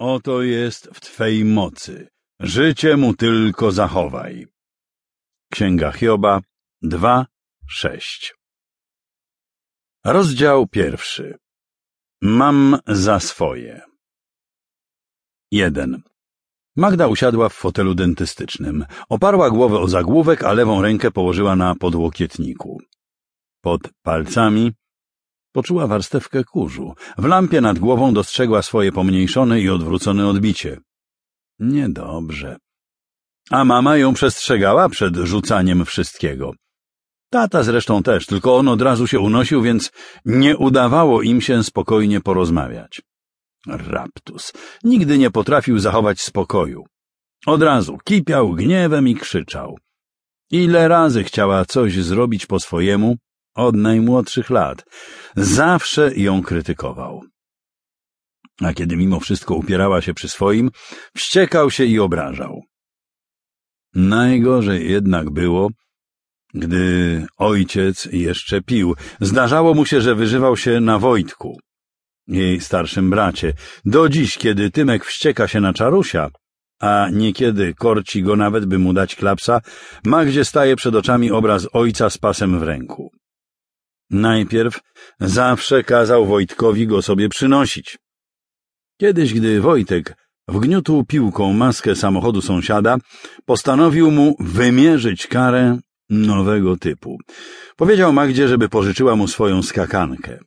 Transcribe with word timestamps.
Oto 0.00 0.42
jest 0.42 0.88
w 0.94 1.00
Twej 1.00 1.44
mocy. 1.44 2.08
Życie 2.40 2.96
mu 2.96 3.14
tylko 3.14 3.72
zachowaj. 3.72 4.46
Księga 5.52 5.92
Hioba 5.92 6.40
2:6 6.82 8.32
Rozdział 10.04 10.66
pierwszy. 10.66 11.38
Mam 12.22 12.78
za 12.86 13.20
swoje. 13.20 13.80
1. 15.50 16.02
Magda 16.76 17.06
usiadła 17.06 17.48
w 17.48 17.54
fotelu 17.54 17.94
dentystycznym. 17.94 18.86
Oparła 19.08 19.50
głowę 19.50 19.78
o 19.78 19.88
zagłówek, 19.88 20.44
a 20.44 20.52
lewą 20.52 20.82
rękę 20.82 21.10
położyła 21.10 21.56
na 21.56 21.74
podłokietniku. 21.74 22.80
Pod 23.62 23.80
palcami 24.02 24.72
poczuła 25.52 25.86
warstewkę 25.86 26.44
kurzu. 26.44 26.94
W 27.18 27.24
lampie 27.24 27.60
nad 27.60 27.78
głową 27.78 28.14
dostrzegła 28.14 28.62
swoje 28.62 28.92
pomniejszone 28.92 29.60
i 29.60 29.68
odwrócone 29.68 30.28
odbicie. 30.28 30.78
Niedobrze. 31.58 32.56
A 33.50 33.64
mama 33.64 33.96
ją 33.96 34.14
przestrzegała 34.14 34.88
przed 34.88 35.16
rzucaniem 35.16 35.84
wszystkiego. 35.84 36.52
Tata 37.30 37.62
zresztą 37.62 38.02
też, 38.02 38.26
tylko 38.26 38.56
on 38.56 38.68
od 38.68 38.82
razu 38.82 39.06
się 39.06 39.20
unosił, 39.20 39.62
więc 39.62 39.90
nie 40.24 40.56
udawało 40.56 41.22
im 41.22 41.40
się 41.40 41.64
spokojnie 41.64 42.20
porozmawiać. 42.20 43.02
Raptus 43.66 44.52
nigdy 44.84 45.18
nie 45.18 45.30
potrafił 45.30 45.78
zachować 45.78 46.20
spokoju. 46.20 46.84
Od 47.46 47.62
razu 47.62 47.98
kipiał 48.04 48.52
gniewem 48.52 49.08
i 49.08 49.14
krzyczał. 49.14 49.78
Ile 50.50 50.88
razy 50.88 51.24
chciała 51.24 51.64
coś 51.64 51.94
zrobić 51.94 52.46
po 52.46 52.60
swojemu, 52.60 53.16
od 53.54 53.76
najmłodszych 53.76 54.50
lat. 54.50 54.84
Zawsze 55.36 56.14
ją 56.16 56.42
krytykował. 56.42 57.22
A 58.62 58.72
kiedy 58.72 58.96
mimo 58.96 59.20
wszystko 59.20 59.54
upierała 59.54 60.02
się 60.02 60.14
przy 60.14 60.28
swoim, 60.28 60.70
wściekał 61.16 61.70
się 61.70 61.84
i 61.84 61.98
obrażał. 61.98 62.62
Najgorzej 63.94 64.90
jednak 64.90 65.30
było, 65.30 65.70
gdy 66.54 67.26
ojciec 67.36 68.08
jeszcze 68.12 68.62
pił. 68.62 68.94
Zdarzało 69.20 69.74
mu 69.74 69.86
się, 69.86 70.00
że 70.00 70.14
wyżywał 70.14 70.56
się 70.56 70.80
na 70.80 70.98
Wojtku, 70.98 71.58
jej 72.26 72.60
starszym 72.60 73.10
bracie. 73.10 73.52
Do 73.84 74.08
dziś, 74.08 74.38
kiedy 74.38 74.70
Tymek 74.70 75.04
wścieka 75.04 75.48
się 75.48 75.60
na 75.60 75.72
Czarusia, 75.72 76.30
a 76.80 77.08
niekiedy 77.12 77.74
korci 77.74 78.22
go 78.22 78.36
nawet, 78.36 78.64
by 78.66 78.78
mu 78.78 78.92
dać 78.92 79.16
klapsa, 79.16 79.60
ma 80.04 80.24
gdzie 80.24 80.44
staje 80.44 80.76
przed 80.76 80.94
oczami 80.94 81.30
obraz 81.30 81.68
ojca 81.72 82.10
z 82.10 82.18
pasem 82.18 82.58
w 82.58 82.62
ręku. 82.62 83.10
Najpierw 84.10 84.80
zawsze 85.20 85.84
kazał 85.84 86.26
Wojtkowi 86.26 86.86
go 86.86 87.02
sobie 87.02 87.28
przynosić. 87.28 87.98
Kiedyś, 89.00 89.34
gdy 89.34 89.60
Wojtek 89.60 90.16
wgniótł 90.48 91.04
piłką 91.04 91.52
maskę 91.52 91.96
samochodu 91.96 92.42
sąsiada, 92.42 92.96
postanowił 93.44 94.10
mu 94.10 94.36
wymierzyć 94.40 95.26
karę 95.26 95.78
nowego 96.10 96.76
typu. 96.76 97.18
Powiedział 97.76 98.12
Magdzie, 98.12 98.48
żeby 98.48 98.68
pożyczyła 98.68 99.16
mu 99.16 99.28
swoją 99.28 99.62
skakankę. 99.62 100.38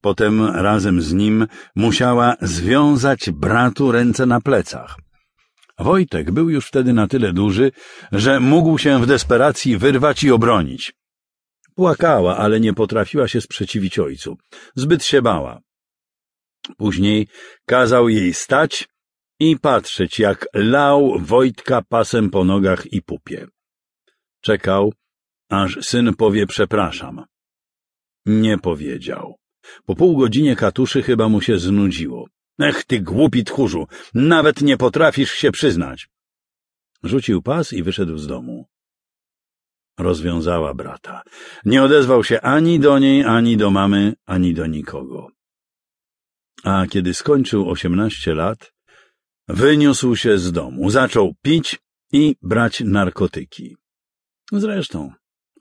Potem 0.00 0.42
razem 0.42 1.02
z 1.02 1.12
nim 1.12 1.46
musiała 1.76 2.36
związać 2.42 3.30
bratu 3.30 3.92
ręce 3.92 4.26
na 4.26 4.40
plecach. 4.40 4.96
Wojtek 5.78 6.30
był 6.30 6.50
już 6.50 6.66
wtedy 6.66 6.92
na 6.92 7.08
tyle 7.08 7.32
duży, 7.32 7.72
że 8.12 8.40
mógł 8.40 8.78
się 8.78 9.02
w 9.02 9.06
desperacji 9.06 9.78
wyrwać 9.78 10.24
i 10.24 10.30
obronić. 10.30 10.92
Płakała, 11.80 12.36
ale 12.36 12.60
nie 12.60 12.74
potrafiła 12.74 13.28
się 13.28 13.40
sprzeciwić 13.40 13.98
ojcu. 13.98 14.36
Zbyt 14.74 15.04
się 15.04 15.22
bała. 15.22 15.60
Później 16.76 17.28
kazał 17.66 18.08
jej 18.08 18.34
stać 18.34 18.88
i 19.38 19.58
patrzeć, 19.58 20.18
jak 20.18 20.46
lał 20.54 21.18
Wojtka 21.18 21.82
pasem 21.82 22.30
po 22.30 22.44
nogach 22.44 22.92
i 22.92 23.02
pupie. 23.02 23.46
Czekał, 24.40 24.92
aż 25.48 25.78
syn 25.82 26.14
powie 26.14 26.46
przepraszam. 26.46 27.24
Nie 28.26 28.58
powiedział. 28.58 29.36
Po 29.86 29.94
pół 29.96 30.16
godzinie 30.16 30.56
katuszy 30.56 31.02
chyba 31.02 31.28
mu 31.28 31.40
się 31.40 31.58
znudziło. 31.58 32.28
Ech, 32.58 32.84
ty 32.84 33.00
głupi 33.00 33.44
tchórzu, 33.44 33.86
nawet 34.14 34.60
nie 34.60 34.76
potrafisz 34.76 35.32
się 35.32 35.52
przyznać. 35.52 36.08
Rzucił 37.02 37.42
pas 37.42 37.72
i 37.72 37.82
wyszedł 37.82 38.18
z 38.18 38.26
domu. 38.26 38.68
Rozwiązała 40.00 40.74
brata. 40.74 41.22
Nie 41.64 41.82
odezwał 41.82 42.24
się 42.24 42.40
ani 42.40 42.80
do 42.80 42.98
niej, 42.98 43.24
ani 43.24 43.56
do 43.56 43.70
mamy, 43.70 44.14
ani 44.26 44.54
do 44.54 44.66
nikogo. 44.66 45.28
A 46.64 46.86
kiedy 46.86 47.14
skończył 47.14 47.70
osiemnaście 47.70 48.34
lat, 48.34 48.72
wyniósł 49.48 50.16
się 50.16 50.38
z 50.38 50.52
domu, 50.52 50.90
zaczął 50.90 51.34
pić 51.42 51.78
i 52.12 52.36
brać 52.42 52.80
narkotyki. 52.80 53.76
Zresztą, 54.52 55.12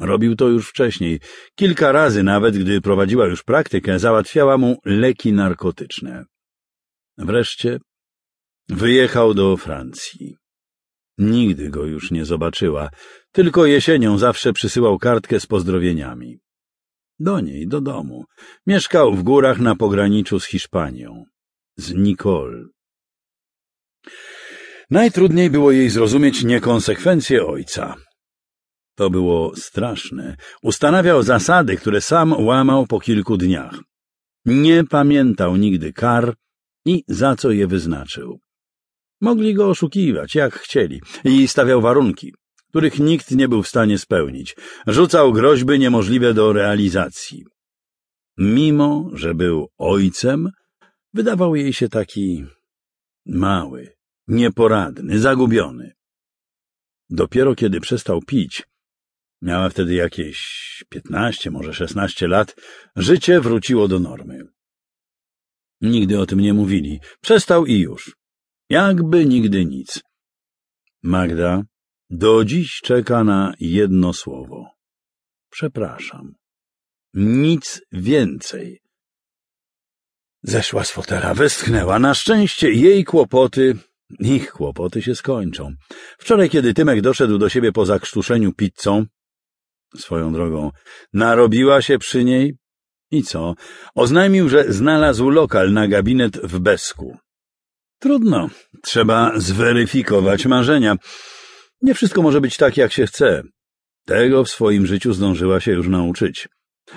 robił 0.00 0.36
to 0.36 0.48
już 0.48 0.68
wcześniej. 0.68 1.20
Kilka 1.54 1.92
razy 1.92 2.22
nawet, 2.22 2.58
gdy 2.58 2.80
prowadziła 2.80 3.26
już 3.26 3.42
praktykę, 3.42 3.98
załatwiała 3.98 4.58
mu 4.58 4.76
leki 4.84 5.32
narkotyczne. 5.32 6.24
Wreszcie 7.18 7.78
wyjechał 8.68 9.34
do 9.34 9.56
Francji. 9.56 10.36
Nigdy 11.18 11.70
go 11.70 11.84
już 11.84 12.10
nie 12.10 12.24
zobaczyła, 12.24 12.90
tylko 13.32 13.66
jesienią 13.66 14.18
zawsze 14.18 14.52
przysyłał 14.52 14.98
kartkę 14.98 15.40
z 15.40 15.46
pozdrowieniami. 15.46 16.38
Do 17.18 17.40
niej, 17.40 17.68
do 17.68 17.80
domu. 17.80 18.24
Mieszkał 18.66 19.14
w 19.14 19.22
górach 19.22 19.58
na 19.58 19.76
pograniczu 19.76 20.40
z 20.40 20.46
Hiszpanią. 20.46 21.24
Z 21.76 21.94
Nicole. 21.94 22.64
Najtrudniej 24.90 25.50
było 25.50 25.72
jej 25.72 25.90
zrozumieć 25.90 26.44
niekonsekwencje 26.44 27.46
ojca. 27.46 27.94
To 28.94 29.10
było 29.10 29.56
straszne. 29.56 30.36
Ustanawiał 30.62 31.22
zasady, 31.22 31.76
które 31.76 32.00
sam 32.00 32.32
łamał 32.32 32.86
po 32.86 33.00
kilku 33.00 33.36
dniach. 33.36 33.74
Nie 34.44 34.84
pamiętał 34.84 35.56
nigdy 35.56 35.92
kar 35.92 36.34
i 36.84 37.04
za 37.08 37.36
co 37.36 37.50
je 37.50 37.66
wyznaczył. 37.66 38.40
Mogli 39.20 39.54
go 39.54 39.68
oszukiwać, 39.68 40.34
jak 40.34 40.54
chcieli, 40.54 41.00
i 41.24 41.48
stawiał 41.48 41.80
warunki, 41.80 42.34
których 42.68 42.98
nikt 42.98 43.30
nie 43.30 43.48
był 43.48 43.62
w 43.62 43.68
stanie 43.68 43.98
spełnić. 43.98 44.56
Rzucał 44.86 45.32
groźby 45.32 45.78
niemożliwe 45.78 46.34
do 46.34 46.52
realizacji. 46.52 47.44
Mimo, 48.38 49.10
że 49.12 49.34
był 49.34 49.68
ojcem, 49.78 50.50
wydawał 51.14 51.56
jej 51.56 51.72
się 51.72 51.88
taki 51.88 52.44
mały, 53.26 53.96
nieporadny, 54.28 55.18
zagubiony. 55.18 55.92
Dopiero 57.10 57.54
kiedy 57.54 57.80
przestał 57.80 58.22
pić, 58.22 58.62
miała 59.42 59.68
wtedy 59.68 59.94
jakieś 59.94 60.38
piętnaście, 60.88 61.50
może 61.50 61.74
szesnaście 61.74 62.28
lat, 62.28 62.56
życie 62.96 63.40
wróciło 63.40 63.88
do 63.88 63.98
normy. 63.98 64.44
Nigdy 65.80 66.20
o 66.20 66.26
tym 66.26 66.40
nie 66.40 66.54
mówili. 66.54 67.00
Przestał 67.20 67.66
i 67.66 67.78
już. 67.78 68.17
Jakby 68.68 69.26
nigdy 69.26 69.64
nic. 69.64 70.00
Magda 71.02 71.62
do 72.10 72.44
dziś 72.44 72.80
czeka 72.84 73.24
na 73.24 73.54
jedno 73.60 74.12
słowo. 74.12 74.70
Przepraszam. 75.50 76.34
Nic 77.14 77.82
więcej. 77.92 78.80
Zeszła 80.42 80.84
z 80.84 80.90
fotela, 80.90 81.34
westchnęła. 81.34 81.98
Na 81.98 82.14
szczęście 82.14 82.70
jej 82.72 83.04
kłopoty, 83.04 83.76
ich 84.20 84.52
kłopoty 84.52 85.02
się 85.02 85.14
skończą. 85.14 85.74
Wczoraj, 86.18 86.50
kiedy 86.50 86.74
Tymek 86.74 87.00
doszedł 87.00 87.38
do 87.38 87.48
siebie 87.48 87.72
po 87.72 87.86
zakrztuszeniu 87.86 88.52
pizzą, 88.52 89.06
swoją 89.96 90.32
drogą, 90.32 90.70
narobiła 91.12 91.82
się 91.82 91.98
przy 91.98 92.24
niej 92.24 92.56
i 93.10 93.22
co? 93.22 93.54
Oznajmił, 93.94 94.48
że 94.48 94.72
znalazł 94.72 95.30
lokal 95.30 95.72
na 95.72 95.88
gabinet 95.88 96.36
w 96.36 96.58
Besku. 96.58 97.18
Trudno. 97.98 98.50
Trzeba 98.82 99.32
zweryfikować 99.36 100.46
marzenia. 100.46 100.96
Nie 101.82 101.94
wszystko 101.94 102.22
może 102.22 102.40
być 102.40 102.56
tak, 102.56 102.76
jak 102.76 102.92
się 102.92 103.06
chce. 103.06 103.42
Tego 104.04 104.44
w 104.44 104.50
swoim 104.50 104.86
życiu 104.86 105.12
zdążyła 105.12 105.60
się 105.60 105.72
już 105.72 105.88
nauczyć. 105.88 106.48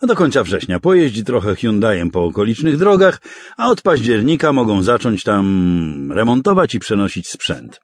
A 0.00 0.06
do 0.06 0.16
końca 0.16 0.44
września 0.44 0.80
pojeździ 0.80 1.24
trochę 1.24 1.56
Hyundaiem 1.56 2.10
po 2.10 2.24
okolicznych 2.24 2.76
drogach, 2.76 3.20
a 3.56 3.68
od 3.68 3.82
października 3.82 4.52
mogą 4.52 4.82
zacząć 4.82 5.22
tam 5.22 6.12
remontować 6.12 6.74
i 6.74 6.78
przenosić 6.78 7.28
sprzęt. 7.28 7.80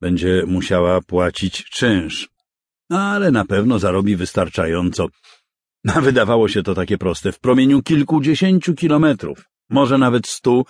Będzie 0.00 0.44
musiała 0.46 1.00
płacić 1.00 1.64
czynsz, 1.64 2.28
ale 2.90 3.30
na 3.30 3.44
pewno 3.44 3.78
zarobi 3.78 4.16
wystarczająco. 4.16 5.06
A 5.94 6.00
wydawało 6.08 6.48
się 6.48 6.62
to 6.62 6.74
takie 6.74 6.98
proste. 6.98 7.32
W 7.32 7.40
promieniu 7.40 7.82
kilkudziesięciu 7.82 8.74
kilometrów, 8.74 9.44
może 9.68 9.98
nawet 9.98 10.26
stu, 10.26 10.64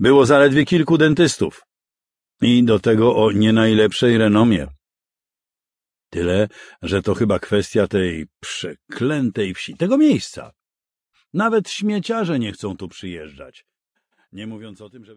było 0.00 0.26
zaledwie 0.26 0.64
kilku 0.64 0.98
dentystów. 0.98 1.62
I 2.40 2.64
do 2.64 2.78
tego 2.78 3.16
o 3.16 3.32
nie 3.32 3.52
najlepszej 3.52 4.18
renomie. 4.18 4.66
Tyle, 6.10 6.48
że 6.82 7.02
to 7.02 7.14
chyba 7.14 7.38
kwestia 7.38 7.88
tej 7.88 8.26
przeklętej 8.40 9.54
wsi, 9.54 9.76
tego 9.76 9.98
miejsca. 9.98 10.52
Nawet 11.34 11.70
śmieciarze 11.70 12.38
nie 12.38 12.52
chcą 12.52 12.76
tu 12.76 12.88
przyjeżdżać. 12.88 13.64
Nie 14.32 14.46
mówiąc 14.46 14.80
o 14.80 14.90
tym, 14.90 15.04
żeby... 15.04 15.10